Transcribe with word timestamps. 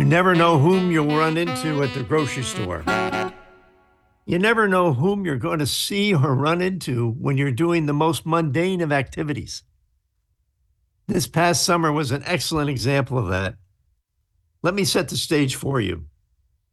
You 0.00 0.06
never 0.06 0.34
know 0.34 0.58
whom 0.58 0.90
you'll 0.90 1.14
run 1.14 1.36
into 1.36 1.82
at 1.82 1.92
the 1.92 2.02
grocery 2.02 2.42
store. 2.42 2.82
You 4.24 4.38
never 4.38 4.66
know 4.66 4.94
whom 4.94 5.26
you're 5.26 5.36
going 5.36 5.58
to 5.58 5.66
see 5.66 6.14
or 6.14 6.34
run 6.34 6.62
into 6.62 7.10
when 7.10 7.36
you're 7.36 7.52
doing 7.52 7.84
the 7.84 7.92
most 7.92 8.24
mundane 8.24 8.80
of 8.80 8.92
activities. 8.92 9.62
This 11.06 11.26
past 11.26 11.66
summer 11.66 11.92
was 11.92 12.12
an 12.12 12.22
excellent 12.24 12.70
example 12.70 13.18
of 13.18 13.28
that. 13.28 13.56
Let 14.62 14.72
me 14.72 14.84
set 14.84 15.10
the 15.10 15.18
stage 15.18 15.54
for 15.54 15.82
you. 15.82 16.06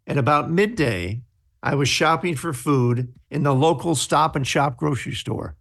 At 0.08 0.18
about 0.18 0.50
midday, 0.50 1.24
I 1.62 1.76
was 1.76 1.90
shopping 1.90 2.38
for 2.38 2.54
food 2.54 3.14
in 3.30 3.44
the 3.44 3.54
local 3.54 3.96
stop 3.96 4.38
and 4.38 4.48
shop 4.48 4.78
grocery 4.78 5.16
store. 5.16 5.58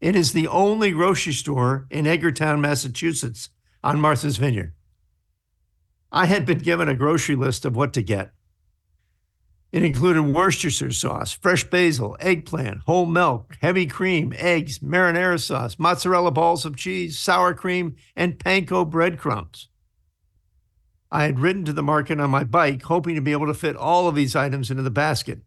It 0.00 0.14
is 0.14 0.32
the 0.32 0.46
only 0.46 0.92
grocery 0.92 1.32
store 1.32 1.88
in 1.90 2.04
Edgartown, 2.04 2.60
Massachusetts 2.60 3.48
on 3.82 4.00
Martha's 4.00 4.36
Vineyard. 4.36 4.74
I 6.10 6.26
had 6.26 6.46
been 6.46 6.58
given 6.58 6.88
a 6.88 6.94
grocery 6.94 7.36
list 7.36 7.64
of 7.64 7.76
what 7.76 7.92
to 7.94 8.02
get. 8.02 8.30
It 9.70 9.84
included 9.84 10.22
Worcestershire 10.22 10.92
sauce, 10.92 11.32
fresh 11.34 11.64
basil, 11.64 12.16
eggplant, 12.20 12.80
whole 12.86 13.04
milk, 13.04 13.58
heavy 13.60 13.86
cream, 13.86 14.32
eggs, 14.38 14.78
marinara 14.78 15.38
sauce, 15.38 15.78
mozzarella 15.78 16.30
balls 16.30 16.64
of 16.64 16.76
cheese, 16.76 17.18
sour 17.18 17.52
cream, 17.52 17.96
and 18.16 18.38
panko 18.38 18.88
breadcrumbs. 18.88 19.68
I 21.10 21.24
had 21.24 21.40
ridden 21.40 21.66
to 21.66 21.74
the 21.74 21.82
market 21.82 22.18
on 22.18 22.30
my 22.30 22.44
bike, 22.44 22.82
hoping 22.82 23.14
to 23.14 23.20
be 23.20 23.32
able 23.32 23.46
to 23.46 23.54
fit 23.54 23.76
all 23.76 24.08
of 24.08 24.14
these 24.14 24.34
items 24.34 24.70
into 24.70 24.82
the 24.82 24.90
basket. 24.90 25.40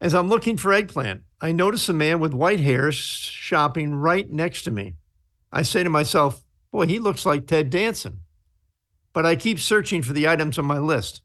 As 0.00 0.14
I'm 0.14 0.28
looking 0.28 0.56
for 0.56 0.72
eggplant, 0.72 1.22
I 1.40 1.52
notice 1.52 1.88
a 1.88 1.92
man 1.92 2.20
with 2.20 2.34
white 2.34 2.60
hair 2.60 2.92
shopping 2.92 3.94
right 3.94 4.30
next 4.30 4.62
to 4.62 4.70
me. 4.70 4.94
I 5.52 5.62
say 5.62 5.82
to 5.82 5.90
myself, 5.90 6.42
Boy, 6.70 6.86
he 6.86 6.98
looks 6.98 7.24
like 7.24 7.46
Ted 7.46 7.70
Danson. 7.70 8.20
But 9.16 9.24
I 9.24 9.34
keep 9.34 9.58
searching 9.58 10.02
for 10.02 10.12
the 10.12 10.28
items 10.28 10.58
on 10.58 10.66
my 10.66 10.76
list. 10.76 11.22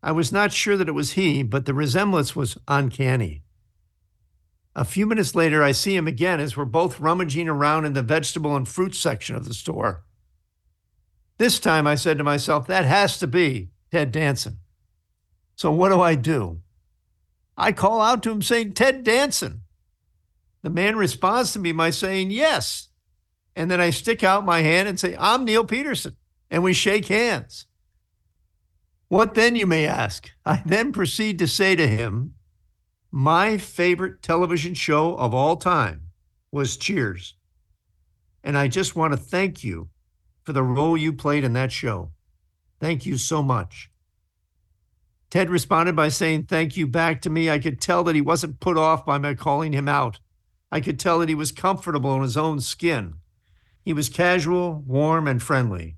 I 0.00 0.12
was 0.12 0.30
not 0.30 0.52
sure 0.52 0.76
that 0.76 0.86
it 0.88 0.92
was 0.92 1.14
he, 1.14 1.42
but 1.42 1.66
the 1.66 1.74
resemblance 1.74 2.36
was 2.36 2.56
uncanny. 2.68 3.42
A 4.76 4.84
few 4.84 5.06
minutes 5.06 5.34
later, 5.34 5.60
I 5.60 5.72
see 5.72 5.96
him 5.96 6.06
again 6.06 6.38
as 6.38 6.56
we're 6.56 6.66
both 6.66 7.00
rummaging 7.00 7.48
around 7.48 7.84
in 7.84 7.94
the 7.94 8.02
vegetable 8.02 8.54
and 8.54 8.68
fruit 8.68 8.94
section 8.94 9.34
of 9.34 9.44
the 9.44 9.54
store. 9.54 10.04
This 11.36 11.58
time 11.58 11.84
I 11.84 11.96
said 11.96 12.16
to 12.18 12.22
myself, 12.22 12.68
that 12.68 12.84
has 12.84 13.18
to 13.18 13.26
be 13.26 13.70
Ted 13.90 14.12
Danson. 14.12 14.60
So 15.56 15.72
what 15.72 15.88
do 15.88 16.00
I 16.00 16.14
do? 16.14 16.60
I 17.56 17.72
call 17.72 18.00
out 18.00 18.22
to 18.22 18.30
him 18.30 18.40
saying, 18.40 18.74
Ted 18.74 19.02
Danson. 19.02 19.62
The 20.62 20.70
man 20.70 20.94
responds 20.94 21.54
to 21.54 21.58
me 21.58 21.72
by 21.72 21.90
saying, 21.90 22.30
yes. 22.30 22.86
And 23.56 23.68
then 23.68 23.80
I 23.80 23.90
stick 23.90 24.22
out 24.22 24.44
my 24.44 24.60
hand 24.60 24.88
and 24.88 25.00
say, 25.00 25.16
I'm 25.18 25.44
Neil 25.44 25.64
Peterson. 25.64 26.14
And 26.50 26.62
we 26.62 26.72
shake 26.72 27.06
hands. 27.06 27.66
What 29.08 29.34
then, 29.34 29.56
you 29.56 29.66
may 29.66 29.86
ask? 29.86 30.30
I 30.44 30.62
then 30.64 30.92
proceed 30.92 31.38
to 31.38 31.48
say 31.48 31.76
to 31.76 31.86
him, 31.86 32.34
My 33.10 33.58
favorite 33.58 34.22
television 34.22 34.74
show 34.74 35.16
of 35.16 35.34
all 35.34 35.56
time 35.56 36.02
was 36.52 36.76
Cheers. 36.76 37.34
And 38.42 38.56
I 38.56 38.68
just 38.68 38.96
want 38.96 39.12
to 39.12 39.16
thank 39.16 39.62
you 39.62 39.88
for 40.44 40.52
the 40.52 40.62
role 40.62 40.96
you 40.96 41.12
played 41.12 41.44
in 41.44 41.52
that 41.52 41.72
show. 41.72 42.10
Thank 42.80 43.04
you 43.04 43.18
so 43.18 43.42
much. 43.42 43.90
Ted 45.30 45.50
responded 45.50 45.94
by 45.94 46.08
saying 46.08 46.44
thank 46.44 46.76
you 46.76 46.86
back 46.86 47.20
to 47.22 47.30
me. 47.30 47.48
I 47.48 47.60
could 47.60 47.80
tell 47.80 48.02
that 48.04 48.16
he 48.16 48.20
wasn't 48.20 48.58
put 48.58 48.76
off 48.76 49.06
by 49.06 49.18
my 49.18 49.34
calling 49.34 49.72
him 49.72 49.88
out. 49.88 50.18
I 50.72 50.80
could 50.80 50.98
tell 50.98 51.18
that 51.20 51.28
he 51.28 51.34
was 51.34 51.52
comfortable 51.52 52.14
in 52.16 52.22
his 52.22 52.36
own 52.36 52.60
skin. 52.60 53.14
He 53.84 53.92
was 53.92 54.08
casual, 54.08 54.82
warm, 54.86 55.28
and 55.28 55.42
friendly. 55.42 55.96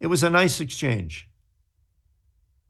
It 0.00 0.06
was 0.06 0.22
a 0.22 0.30
nice 0.30 0.60
exchange. 0.60 1.28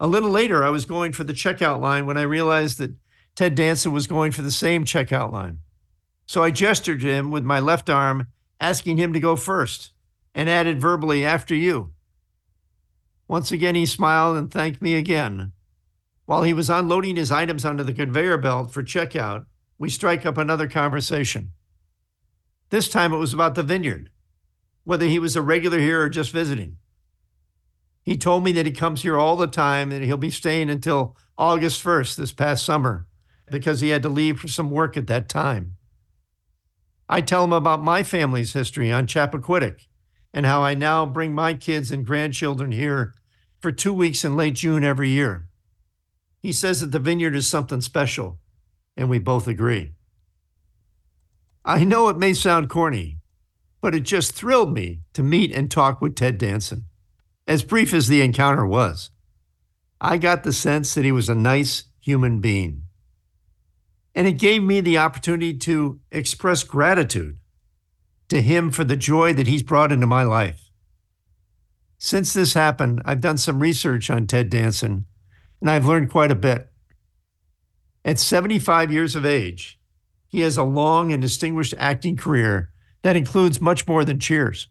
A 0.00 0.06
little 0.06 0.30
later, 0.30 0.64
I 0.64 0.70
was 0.70 0.84
going 0.84 1.12
for 1.12 1.24
the 1.24 1.32
checkout 1.32 1.80
line 1.80 2.06
when 2.06 2.16
I 2.16 2.22
realized 2.22 2.78
that 2.78 2.94
Ted 3.34 3.54
Danson 3.54 3.92
was 3.92 4.06
going 4.06 4.32
for 4.32 4.42
the 4.42 4.50
same 4.50 4.84
checkout 4.84 5.32
line. 5.32 5.58
So 6.26 6.42
I 6.42 6.50
gestured 6.50 7.00
to 7.00 7.06
him 7.06 7.30
with 7.30 7.44
my 7.44 7.60
left 7.60 7.90
arm, 7.90 8.28
asking 8.60 8.96
him 8.98 9.12
to 9.12 9.20
go 9.20 9.36
first 9.36 9.92
and 10.34 10.48
added 10.48 10.80
verbally, 10.80 11.24
after 11.24 11.54
you. 11.54 11.92
Once 13.26 13.50
again, 13.50 13.74
he 13.74 13.86
smiled 13.86 14.36
and 14.36 14.50
thanked 14.50 14.80
me 14.80 14.94
again. 14.94 15.52
While 16.26 16.42
he 16.42 16.52
was 16.52 16.70
unloading 16.70 17.16
his 17.16 17.32
items 17.32 17.64
onto 17.64 17.82
the 17.82 17.92
conveyor 17.92 18.38
belt 18.38 18.72
for 18.72 18.82
checkout, 18.82 19.46
we 19.78 19.90
strike 19.90 20.26
up 20.26 20.38
another 20.38 20.68
conversation. 20.68 21.52
This 22.70 22.88
time 22.88 23.12
it 23.12 23.18
was 23.18 23.32
about 23.32 23.54
the 23.54 23.62
vineyard, 23.62 24.10
whether 24.84 25.06
he 25.06 25.18
was 25.18 25.36
a 25.36 25.42
regular 25.42 25.78
here 25.78 26.02
or 26.02 26.08
just 26.08 26.30
visiting. 26.30 26.76
He 28.08 28.16
told 28.16 28.42
me 28.42 28.52
that 28.52 28.64
he 28.64 28.72
comes 28.72 29.02
here 29.02 29.18
all 29.18 29.36
the 29.36 29.46
time 29.46 29.92
and 29.92 30.02
he'll 30.02 30.16
be 30.16 30.30
staying 30.30 30.70
until 30.70 31.14
August 31.36 31.84
1st 31.84 32.16
this 32.16 32.32
past 32.32 32.64
summer 32.64 33.06
because 33.50 33.82
he 33.82 33.90
had 33.90 34.02
to 34.02 34.08
leave 34.08 34.40
for 34.40 34.48
some 34.48 34.70
work 34.70 34.96
at 34.96 35.08
that 35.08 35.28
time. 35.28 35.74
I 37.06 37.20
tell 37.20 37.44
him 37.44 37.52
about 37.52 37.82
my 37.82 38.02
family's 38.02 38.54
history 38.54 38.90
on 38.90 39.08
Chappaquiddick 39.08 39.88
and 40.32 40.46
how 40.46 40.62
I 40.62 40.72
now 40.72 41.04
bring 41.04 41.34
my 41.34 41.52
kids 41.52 41.90
and 41.90 42.06
grandchildren 42.06 42.72
here 42.72 43.14
for 43.60 43.70
two 43.70 43.92
weeks 43.92 44.24
in 44.24 44.38
late 44.38 44.54
June 44.54 44.84
every 44.84 45.10
year. 45.10 45.46
He 46.40 46.50
says 46.50 46.80
that 46.80 46.92
the 46.92 46.98
vineyard 46.98 47.36
is 47.36 47.46
something 47.46 47.82
special, 47.82 48.38
and 48.96 49.10
we 49.10 49.18
both 49.18 49.46
agree. 49.46 49.92
I 51.62 51.84
know 51.84 52.08
it 52.08 52.16
may 52.16 52.32
sound 52.32 52.70
corny, 52.70 53.18
but 53.82 53.94
it 53.94 54.04
just 54.04 54.32
thrilled 54.32 54.72
me 54.72 55.00
to 55.12 55.22
meet 55.22 55.52
and 55.52 55.70
talk 55.70 56.00
with 56.00 56.16
Ted 56.16 56.38
Danson. 56.38 56.86
As 57.48 57.62
brief 57.62 57.94
as 57.94 58.08
the 58.08 58.20
encounter 58.20 58.66
was, 58.66 59.08
I 60.02 60.18
got 60.18 60.44
the 60.44 60.52
sense 60.52 60.92
that 60.92 61.06
he 61.06 61.12
was 61.12 61.30
a 61.30 61.34
nice 61.34 61.84
human 61.98 62.40
being. 62.40 62.82
And 64.14 64.26
it 64.26 64.32
gave 64.32 64.62
me 64.62 64.82
the 64.82 64.98
opportunity 64.98 65.56
to 65.60 65.98
express 66.12 66.62
gratitude 66.62 67.38
to 68.28 68.42
him 68.42 68.70
for 68.70 68.84
the 68.84 68.98
joy 68.98 69.32
that 69.32 69.46
he's 69.46 69.62
brought 69.62 69.92
into 69.92 70.06
my 70.06 70.24
life. 70.24 70.70
Since 71.96 72.34
this 72.34 72.52
happened, 72.52 73.00
I've 73.06 73.22
done 73.22 73.38
some 73.38 73.60
research 73.60 74.10
on 74.10 74.26
Ted 74.26 74.50
Danson, 74.50 75.06
and 75.62 75.70
I've 75.70 75.86
learned 75.86 76.10
quite 76.10 76.30
a 76.30 76.36
bit. 76.36 76.70
At 78.04 78.18
75 78.18 78.92
years 78.92 79.16
of 79.16 79.24
age, 79.24 79.80
he 80.26 80.40
has 80.40 80.58
a 80.58 80.64
long 80.64 81.14
and 81.14 81.22
distinguished 81.22 81.74
acting 81.78 82.18
career 82.18 82.72
that 83.00 83.16
includes 83.16 83.58
much 83.58 83.88
more 83.88 84.04
than 84.04 84.20
Cheers. 84.20 84.68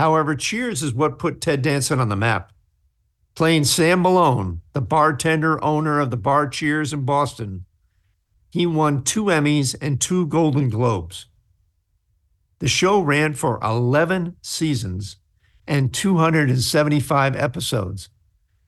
However, 0.00 0.34
Cheers 0.34 0.82
is 0.82 0.94
what 0.94 1.18
put 1.18 1.42
Ted 1.42 1.60
Danson 1.60 2.00
on 2.00 2.08
the 2.08 2.16
map. 2.16 2.52
Playing 3.34 3.64
Sam 3.64 4.00
Malone, 4.00 4.62
the 4.72 4.80
bartender 4.80 5.62
owner 5.62 6.00
of 6.00 6.10
the 6.10 6.16
bar 6.16 6.48
Cheers 6.48 6.94
in 6.94 7.04
Boston, 7.04 7.66
he 8.48 8.64
won 8.64 9.04
two 9.04 9.24
Emmys 9.24 9.76
and 9.78 10.00
two 10.00 10.26
Golden 10.26 10.70
Globes. 10.70 11.26
The 12.60 12.66
show 12.66 12.98
ran 12.98 13.34
for 13.34 13.60
11 13.62 14.36
seasons 14.40 15.18
and 15.66 15.92
275 15.92 17.36
episodes 17.36 18.08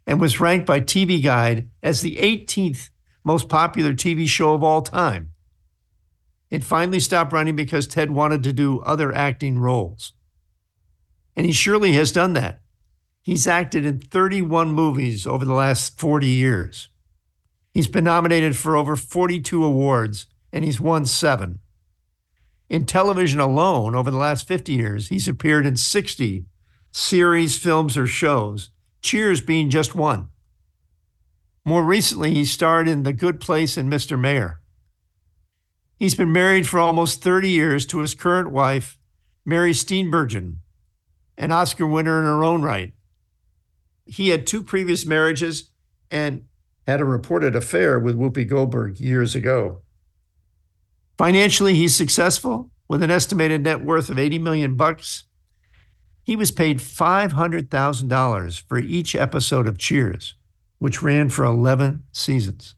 and 0.06 0.20
was 0.20 0.38
ranked 0.38 0.66
by 0.66 0.80
TV 0.82 1.22
Guide 1.22 1.70
as 1.82 2.02
the 2.02 2.16
18th 2.16 2.90
most 3.24 3.48
popular 3.48 3.94
TV 3.94 4.28
show 4.28 4.52
of 4.52 4.62
all 4.62 4.82
time. 4.82 5.30
It 6.50 6.62
finally 6.62 7.00
stopped 7.00 7.32
running 7.32 7.56
because 7.56 7.86
Ted 7.86 8.10
wanted 8.10 8.42
to 8.42 8.52
do 8.52 8.80
other 8.80 9.14
acting 9.14 9.58
roles. 9.58 10.12
And 11.36 11.46
he 11.46 11.52
surely 11.52 11.92
has 11.92 12.12
done 12.12 12.32
that. 12.34 12.60
He's 13.22 13.46
acted 13.46 13.86
in 13.86 14.00
31 14.00 14.72
movies 14.72 15.26
over 15.26 15.44
the 15.44 15.54
last 15.54 15.98
40 15.98 16.26
years. 16.26 16.88
He's 17.72 17.88
been 17.88 18.04
nominated 18.04 18.56
for 18.56 18.76
over 18.76 18.96
42 18.96 19.64
awards, 19.64 20.26
and 20.52 20.64
he's 20.64 20.80
won 20.80 21.06
seven. 21.06 21.60
In 22.68 22.84
television 22.84 23.40
alone, 23.40 23.94
over 23.94 24.10
the 24.10 24.16
last 24.16 24.46
50 24.48 24.72
years, 24.72 25.08
he's 25.08 25.28
appeared 25.28 25.66
in 25.66 25.76
60 25.76 26.46
series, 26.90 27.58
films, 27.58 27.96
or 27.96 28.06
shows, 28.06 28.70
Cheers 29.02 29.40
being 29.40 29.68
just 29.68 29.96
one. 29.96 30.28
More 31.64 31.82
recently, 31.82 32.32
he 32.34 32.44
starred 32.44 32.88
in 32.88 33.02
The 33.02 33.12
Good 33.12 33.40
Place 33.40 33.76
and 33.76 33.92
Mr. 33.92 34.18
Mayor. 34.18 34.60
He's 35.96 36.14
been 36.14 36.32
married 36.32 36.68
for 36.68 36.78
almost 36.78 37.20
30 37.20 37.50
years 37.50 37.84
to 37.86 37.98
his 37.98 38.14
current 38.14 38.52
wife, 38.52 38.98
Mary 39.44 39.72
Steenburgen, 39.72 40.58
an 41.42 41.50
Oscar 41.50 41.88
winner 41.88 42.20
in 42.20 42.24
her 42.24 42.44
own 42.44 42.62
right. 42.62 42.92
He 44.06 44.28
had 44.28 44.46
two 44.46 44.62
previous 44.62 45.04
marriages 45.04 45.70
and 46.08 46.44
had 46.86 47.00
a 47.00 47.04
reported 47.04 47.56
affair 47.56 47.98
with 47.98 48.16
Whoopi 48.16 48.48
Goldberg 48.48 49.00
years 49.00 49.34
ago. 49.34 49.82
Financially, 51.18 51.74
he's 51.74 51.96
successful 51.96 52.70
with 52.88 53.02
an 53.02 53.10
estimated 53.10 53.64
net 53.64 53.84
worth 53.84 54.08
of 54.08 54.20
80 54.20 54.38
million 54.38 54.76
bucks. 54.76 55.24
He 56.22 56.36
was 56.36 56.52
paid 56.52 56.78
$500,000 56.78 58.62
for 58.68 58.78
each 58.78 59.16
episode 59.16 59.66
of 59.66 59.78
Cheers, 59.78 60.36
which 60.78 61.02
ran 61.02 61.28
for 61.28 61.44
11 61.44 62.04
seasons. 62.12 62.76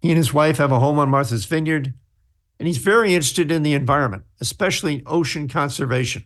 He 0.00 0.08
and 0.08 0.16
his 0.16 0.32
wife 0.32 0.56
have 0.56 0.72
a 0.72 0.80
home 0.80 0.98
on 0.98 1.10
Martha's 1.10 1.44
Vineyard, 1.44 1.92
and 2.58 2.66
he's 2.66 2.78
very 2.78 3.14
interested 3.14 3.52
in 3.52 3.64
the 3.64 3.74
environment, 3.74 4.24
especially 4.40 5.02
ocean 5.04 5.46
conservation. 5.46 6.24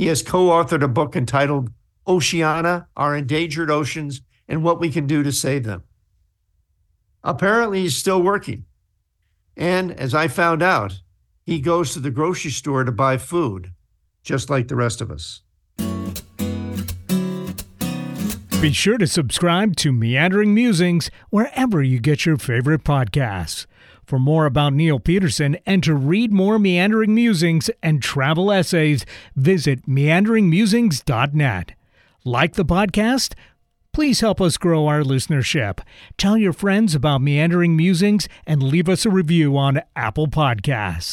He 0.00 0.06
has 0.06 0.22
co 0.22 0.46
authored 0.46 0.82
a 0.82 0.88
book 0.88 1.14
entitled 1.14 1.68
Oceana, 2.08 2.88
our 2.96 3.14
endangered 3.14 3.70
oceans, 3.70 4.22
and 4.48 4.64
what 4.64 4.80
we 4.80 4.88
can 4.88 5.06
do 5.06 5.22
to 5.22 5.30
save 5.30 5.64
them. 5.64 5.82
Apparently, 7.22 7.82
he's 7.82 7.98
still 7.98 8.22
working. 8.22 8.64
And 9.58 9.92
as 9.92 10.14
I 10.14 10.26
found 10.28 10.62
out, 10.62 11.02
he 11.44 11.60
goes 11.60 11.92
to 11.92 12.00
the 12.00 12.10
grocery 12.10 12.50
store 12.50 12.82
to 12.82 12.90
buy 12.90 13.18
food, 13.18 13.74
just 14.22 14.48
like 14.48 14.68
the 14.68 14.74
rest 14.74 15.02
of 15.02 15.10
us. 15.10 15.42
Be 18.62 18.72
sure 18.72 18.96
to 18.96 19.06
subscribe 19.06 19.76
to 19.76 19.92
Meandering 19.92 20.54
Musings 20.54 21.10
wherever 21.28 21.82
you 21.82 22.00
get 22.00 22.24
your 22.24 22.38
favorite 22.38 22.84
podcasts. 22.84 23.66
For 24.10 24.18
more 24.18 24.44
about 24.44 24.72
Neil 24.72 24.98
Peterson 24.98 25.56
and 25.64 25.84
to 25.84 25.94
read 25.94 26.32
more 26.32 26.58
Meandering 26.58 27.14
Musings 27.14 27.70
and 27.80 28.02
travel 28.02 28.50
essays, 28.50 29.06
visit 29.36 29.86
meanderingmusings.net. 29.86 31.72
Like 32.24 32.54
the 32.54 32.64
podcast? 32.64 33.34
Please 33.92 34.18
help 34.18 34.40
us 34.40 34.56
grow 34.56 34.88
our 34.88 35.02
listenership. 35.02 35.78
Tell 36.18 36.36
your 36.36 36.52
friends 36.52 36.96
about 36.96 37.22
Meandering 37.22 37.76
Musings 37.76 38.28
and 38.48 38.60
leave 38.64 38.88
us 38.88 39.06
a 39.06 39.10
review 39.10 39.56
on 39.56 39.80
Apple 39.94 40.26
Podcasts. 40.26 41.08